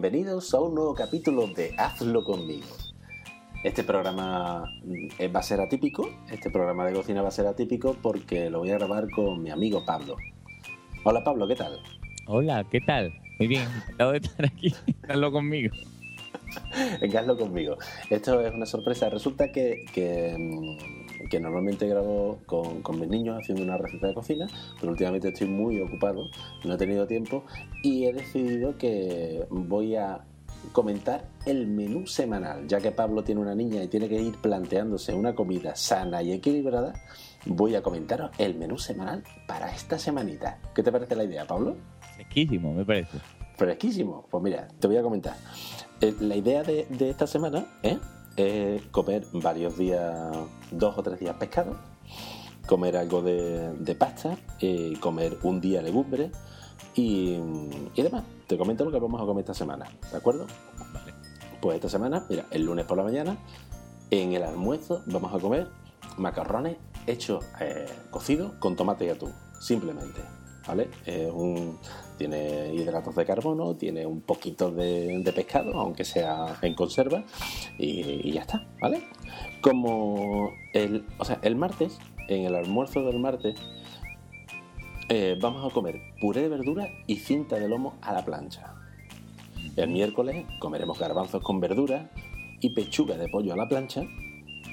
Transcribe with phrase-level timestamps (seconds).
[0.00, 2.68] Bienvenidos a un nuevo capítulo de Hazlo conmigo.
[3.62, 4.64] Este programa
[5.18, 8.60] eh, va a ser atípico, este programa de cocina va a ser atípico porque lo
[8.60, 10.16] voy a grabar con mi amigo Pablo.
[11.04, 11.78] Hola Pablo, ¿qué tal?
[12.26, 13.12] Hola, ¿qué tal?
[13.38, 14.74] Muy bien, encantado de estar aquí.
[15.06, 15.74] Hazlo conmigo.
[17.14, 17.76] Hazlo conmigo.
[18.08, 19.10] Esto es una sorpresa.
[19.10, 24.14] Resulta que, que, mm, que normalmente grabo con, con mis niños haciendo una receta de
[24.14, 24.46] cocina,
[24.78, 26.30] pero últimamente estoy muy ocupado,
[26.64, 27.44] no he tenido tiempo
[27.82, 30.24] y he decidido que voy a
[30.72, 35.14] comentar el menú semanal, ya que Pablo tiene una niña y tiene que ir planteándose
[35.14, 36.92] una comida sana y equilibrada,
[37.46, 40.58] voy a comentaros el menú semanal para esta semanita.
[40.74, 41.76] ¿Qué te parece la idea, Pablo?
[42.14, 43.18] Fresquísimo, me parece.
[43.56, 44.26] Fresquísimo.
[44.30, 45.34] Pues mira, te voy a comentar.
[46.00, 47.98] Eh, la idea de, de esta semana ¿eh?
[48.36, 50.36] Es comer varios días,
[50.70, 51.76] dos o tres días pescado,
[52.66, 56.30] comer algo de, de pasta, eh, comer un día legumbres
[56.94, 57.38] y,
[57.94, 58.24] y demás.
[58.46, 60.46] Te comento lo que vamos a comer esta semana, ¿de acuerdo?
[60.92, 61.14] Vale.
[61.60, 63.36] Pues esta semana, mira, el lunes por la mañana,
[64.10, 65.68] en el almuerzo vamos a comer
[66.16, 70.20] macarrones hechos eh, cocidos con tomate y atún, simplemente.
[70.66, 70.90] ¿Vale?
[71.06, 71.78] Es un,
[72.20, 77.24] tiene hidratos de carbono, tiene un poquito de, pescado, aunque sea en conserva,
[77.78, 79.04] y, ya está, ¿vale?
[79.62, 83.56] Como el, o sea, el martes, en el almuerzo del martes,
[85.08, 88.74] eh, vamos a comer puré de verdura y cinta de lomo a la plancha.
[89.76, 92.10] El miércoles comeremos garbanzos con verdura
[92.60, 94.02] y pechuga de pollo a la plancha.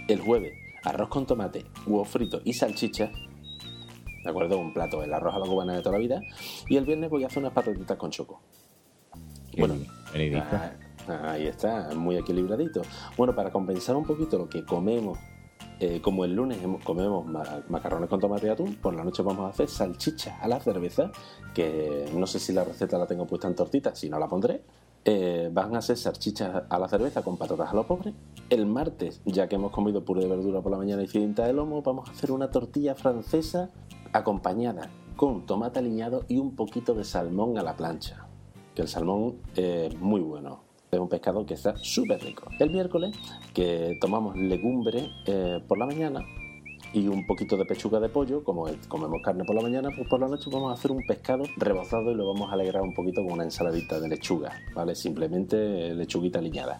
[0.10, 0.52] El jueves,
[0.84, 3.10] arroz con tomate, huevo frito y salchicha.
[4.28, 4.60] ¿De acuerdo?
[4.60, 6.22] Un plato, el arroz a la cubana de toda la vida.
[6.68, 8.42] Y el viernes voy a hacer unas patatitas con choco.
[9.58, 9.76] Bueno,
[10.12, 10.44] veredicto.
[11.08, 12.82] Ah, ahí está, muy equilibradito.
[13.16, 15.18] Bueno, para compensar un poquito lo que comemos,
[15.80, 19.46] eh, como el lunes comemos ma- macarrones con tomate y atún, por la noche vamos
[19.46, 21.10] a hacer salchichas a la cerveza,
[21.54, 24.62] que no sé si la receta la tengo puesta en tortita, si no la pondré.
[25.06, 28.14] Eh, van a ser salchichas a la cerveza con patatas a lo pobre.
[28.50, 31.54] El martes, ya que hemos comido puré de verdura por la mañana y cinta de
[31.54, 33.70] lomo, vamos a hacer una tortilla francesa
[34.18, 38.28] acompañada con tomate aliñado y un poquito de salmón a la plancha
[38.78, 40.60] que el salmón es muy bueno.
[40.92, 42.48] Es un pescado que está súper rico.
[42.60, 43.18] El miércoles,
[43.52, 46.24] que tomamos legumbre eh, por la mañana
[46.94, 50.20] y un poquito de pechuga de pollo, como comemos carne por la mañana, pues por
[50.20, 53.24] la noche vamos a hacer un pescado rebozado y lo vamos a alegrar un poquito
[53.24, 54.94] con una ensaladita de lechuga, ¿vale?
[54.94, 56.80] Simplemente lechuguita aliñada.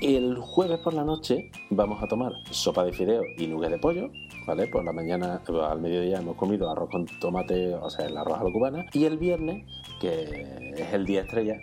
[0.00, 4.10] El jueves por la noche vamos a tomar sopa de fideo y nubes de pollo,
[4.46, 4.68] ¿vale?
[4.68, 8.38] Por la mañana, eh, al mediodía hemos comido arroz con tomate, o sea, el arroz
[8.40, 8.86] a la cubana.
[8.92, 9.66] Y el viernes,
[10.00, 11.56] que es el día estrella,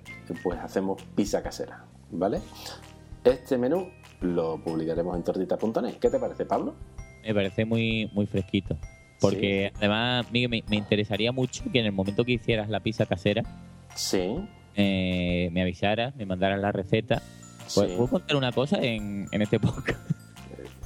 [0.43, 2.41] pues hacemos pizza casera, ¿vale?
[3.23, 3.87] Este menú
[4.19, 5.95] lo publicaremos en tortita.net.
[6.01, 6.75] ¿Qué te parece, Pablo?
[7.23, 8.77] Me parece muy, muy fresquito.
[9.21, 13.05] Porque además, Miguel, me, me interesaría mucho que en el momento que hicieras la pizza
[13.05, 13.43] casera,
[13.95, 14.37] Sí,
[14.75, 17.21] eh, me avisaras, me mandaras la receta.
[17.73, 17.95] ¿Puedo, sí.
[17.95, 19.99] puedo contar una cosa en, en este podcast?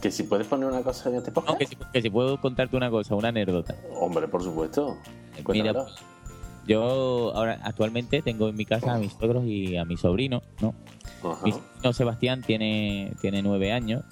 [0.01, 1.59] Que si puedes poner una cosa en este No, podcast.
[1.59, 3.75] que si, que si puedo contarte una cosa, una anécdota.
[3.99, 4.95] Hombre, por supuesto.
[5.33, 5.85] Mira, Cuéntamelo.
[6.65, 10.73] yo ahora actualmente tengo en mi casa a mis suegros y a mi sobrino, ¿no?
[11.21, 11.43] Ajá.
[11.43, 14.05] Mi sobrino Sebastián tiene, tiene nueve años,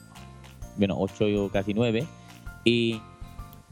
[0.75, 2.05] bueno, ocho o casi nueve,
[2.65, 2.99] y,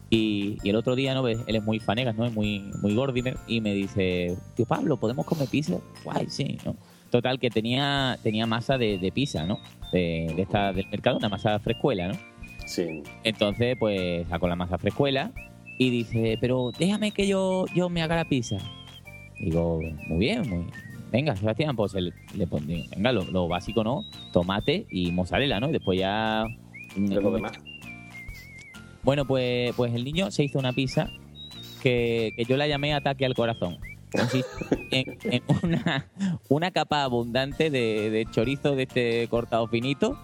[0.10, 1.28] y, y el otro día, ¿no?
[1.28, 2.24] Él es muy fanegas, ¿no?
[2.26, 5.80] Es muy, muy gordimer, y me dice, tío Pablo, ¿podemos comer pizza?
[6.06, 6.78] Guay, sí, ¿no?
[7.16, 9.58] Total, que tenía, tenía masa de, de pizza, ¿no?
[9.94, 12.16] De, de esta del mercado, una masa frescuela, ¿no?
[12.66, 13.03] Sí.
[13.24, 15.31] Entonces, pues sacó la masa frescuela
[15.80, 18.58] y dice, pero déjame que yo, yo me haga la pizza.
[19.40, 20.66] Digo, muy bien, muy
[21.09, 24.02] Venga, Sebastián, pues le, le pondré, venga, lo, lo básico, ¿no?
[24.34, 25.70] Tomate y mozzarella, ¿no?
[25.70, 26.44] Y después ya...
[26.97, 27.53] De lo demás.
[29.03, 31.09] Bueno, pues, pues el niño se hizo una pizza
[31.82, 33.78] que, que yo la llamé ataque al corazón.
[34.16, 36.09] Consiste en, en una,
[36.50, 40.17] una capa abundante de, de chorizo de este cortado finito,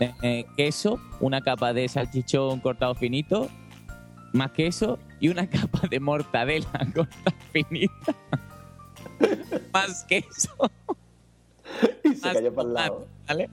[0.00, 3.48] eh, eh, queso, una capa de salchichón cortado finito,
[4.32, 8.14] más queso y una capa de mortadela cortada finita,
[9.72, 10.70] más queso,
[12.04, 13.06] Y se más cayó para el lado.
[13.26, 13.50] ¿vale?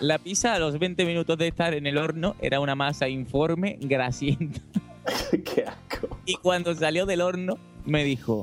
[0.00, 3.78] La pizza a los 20 minutos de estar en el horno era una masa informe,
[3.80, 4.60] grasienta.
[5.44, 6.18] Qué asco.
[6.26, 8.42] Y cuando salió del horno me dijo,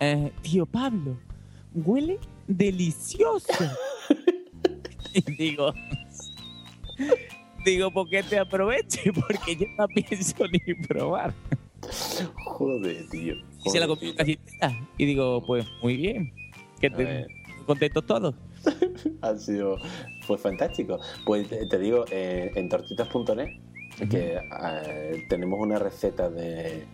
[0.00, 1.16] eh, tío Pablo,
[1.74, 3.52] huele delicioso.
[5.12, 5.72] y digo,
[7.64, 9.12] digo, ¿por qué te aproveche?
[9.12, 11.34] Porque yo no pienso ni probar.
[12.44, 13.34] Joder, tío.
[13.64, 14.38] Y se la comió casi.
[14.96, 16.32] Y digo, pues muy bien.
[16.80, 17.26] Que te,
[17.66, 18.34] contentos todos.
[19.22, 19.78] Ha sido
[20.26, 20.98] pues fantástico.
[21.24, 23.60] Pues te, digo, eh, en tortitas.net
[24.10, 26.84] que eh, tenemos una receta de,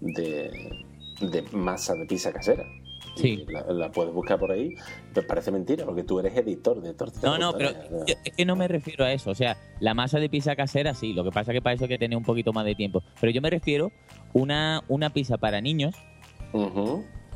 [0.00, 0.84] de,
[1.30, 2.64] de masa de pizza casera.
[3.16, 3.44] Sí.
[3.48, 4.74] La, la puedes buscar por ahí.
[5.12, 7.22] Pues parece mentira, porque tú eres editor de tortas.
[7.22, 7.70] No, no, pero
[8.06, 9.30] yo- es que no me refiero a eso.
[9.30, 11.84] O sea, la masa de pizza casera sí, lo que pasa es que para eso
[11.84, 13.02] hay que tener un poquito más de tiempo.
[13.20, 13.92] Pero yo me refiero
[14.32, 15.94] una una pizza para niños,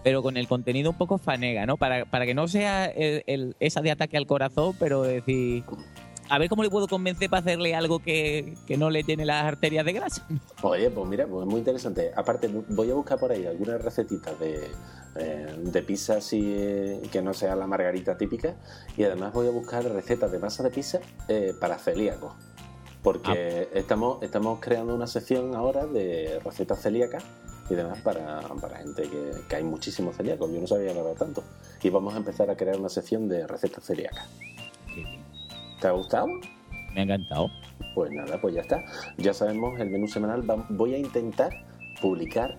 [0.03, 1.77] pero con el contenido un poco fanega, ¿no?
[1.77, 5.65] Para, para que no sea el- el- esa de ataque al corazón, pero decir,
[6.29, 9.45] a ver cómo le puedo convencer para hacerle algo que, que no le llene las
[9.45, 10.27] arterias de grasa.
[10.63, 12.13] Oye, pues mira, pues muy interesante.
[12.15, 14.71] Aparte, voy a buscar por ahí algunas recetitas de,
[15.17, 18.57] eh, de pizza así eh, que no sea la margarita típica.
[18.97, 22.35] Y además voy a buscar recetas de masa de pizza eh, para celíacos.
[23.03, 27.23] Porque estamos, estamos creando una sección ahora de recetas celíacas
[27.71, 30.51] y demás para, para gente que, que hay muchísimos celíacos.
[30.53, 31.45] Yo no sabía que había tanto.
[31.83, 34.29] Y vamos a empezar a crear una sección de recetas celíacas.
[35.81, 36.27] ¿Te ha gustado?
[36.95, 37.51] Me ha encantado.
[37.95, 38.85] Pues nada, pues ya está.
[39.19, 40.43] Ya sabemos el menú semanal.
[40.71, 41.51] Voy a intentar
[42.01, 42.57] publicar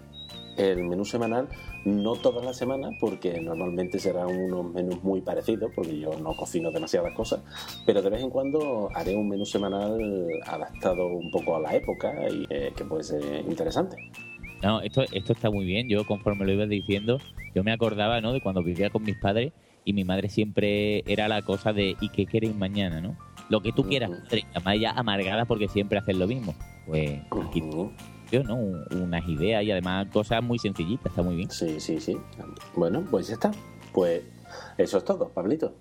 [0.58, 1.48] el menú semanal
[1.86, 6.72] no todas las semanas porque normalmente serán unos menús muy parecidos porque yo no cocino
[6.72, 7.42] demasiadas cosas,
[7.86, 9.98] pero de vez en cuando haré un menú semanal
[10.46, 13.96] adaptado un poco a la época y eh, que puede ser interesante.
[14.64, 15.88] No, esto, esto está muy bien.
[15.88, 17.19] Yo, conforme lo ibas diciendo,
[17.54, 18.34] yo me acordaba, ¿no?
[18.34, 19.54] De cuando vivía con mis padres
[19.88, 23.16] y mi madre siempre era la cosa de ¿y qué queréis mañana, no?
[23.48, 24.44] Lo que tú quieras, madre.
[24.54, 26.54] Además, ella amargada porque siempre hacen lo mismo.
[26.86, 27.92] Pues, aquí Ujú.
[28.30, 28.56] yo, ¿no?
[28.56, 31.50] Un- Unas ideas y además cosas muy sencillitas, está muy bien.
[31.50, 32.18] Sí, sí, sí.
[32.75, 33.51] Bueno, pues ya está.
[33.94, 34.24] Pues
[34.78, 35.74] eso es todo, Pablito.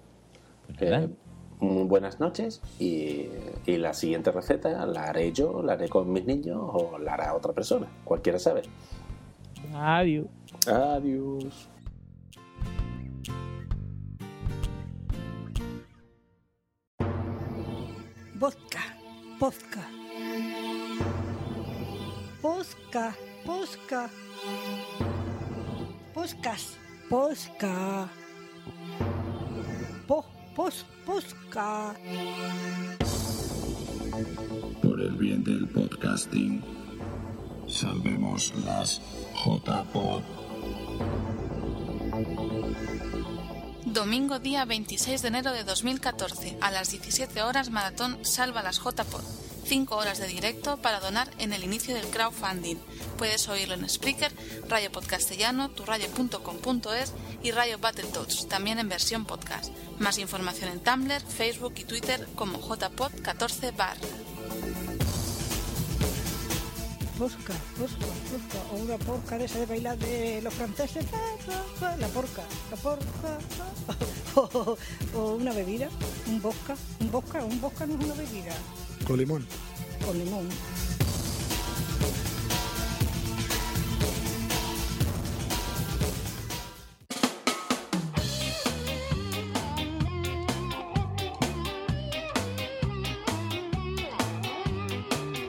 [0.79, 0.93] Pues.
[0.93, 1.09] Eh,
[1.59, 3.27] muy buenas noches y,
[3.67, 7.35] y la siguiente receta la haré yo, la haré con mis niños o la hará
[7.35, 8.63] otra persona, cualquiera sabe.
[9.75, 10.27] Adiós.
[10.69, 11.69] Adiós.
[18.39, 18.85] Vodka,
[19.41, 19.81] vodka.
[22.43, 23.15] Posca,
[23.47, 24.11] posca.
[26.13, 26.77] Poscas,
[27.09, 28.09] posca.
[30.07, 30.23] Po,
[30.55, 31.95] pos, posca.
[34.83, 36.63] Por el bien del podcasting,
[37.67, 39.01] salvemos las
[39.33, 40.23] JPod.
[43.87, 49.23] Domingo día 26 de enero de 2014, a las 17 horas Maratón Salva las JPod.
[49.65, 52.79] 5 horas de directo para donar en el inicio del crowdfunding.
[53.17, 54.33] Puedes oírlo en Spreaker,
[54.69, 57.13] Radio Podcastellano, turradio.com.es
[57.45, 59.73] y Radio Battletoads, también en versión podcast.
[60.01, 63.97] Más información en Tumblr, Facebook y Twitter como JPod14 bar.
[67.19, 68.59] Posca, posca, posca.
[68.73, 71.07] O una porca de esa de bailar de los franceses.
[71.99, 73.39] La porca, la porca.
[74.39, 74.77] O,
[75.15, 75.89] o una bebida,
[76.27, 76.77] un vodka.
[77.01, 78.53] Un vodka, un vodka no es una bebida.
[79.07, 79.47] Con limón.
[80.05, 80.47] Con limón.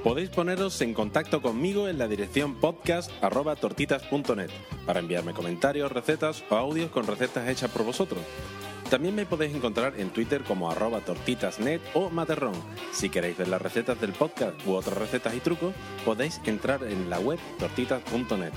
[0.08, 4.50] Podéis poneros en contacto conmigo en la dirección podcast.tortitas.net
[4.86, 8.22] para enviarme comentarios, recetas o audios con recetas hechas por vosotros.
[8.90, 12.54] También me podéis encontrar en Twitter como arroba tortitasnet o materrón.
[12.94, 15.74] Si queréis ver las recetas del podcast u otras recetas y trucos,
[16.06, 18.54] podéis entrar en la web tortitas.net.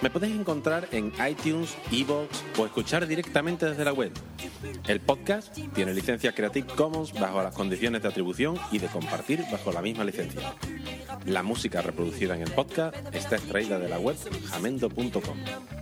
[0.00, 4.12] Me podéis encontrar en iTunes, Evox o escuchar directamente desde la web.
[4.86, 9.72] El podcast tiene licencia Creative Commons bajo las condiciones de atribución y de compartir bajo
[9.72, 10.54] la misma licencia.
[11.26, 14.16] La música reproducida en el podcast está extraída de la web
[14.50, 15.81] jamendo.com.